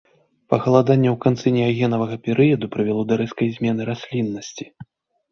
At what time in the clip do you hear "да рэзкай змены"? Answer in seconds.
3.11-3.81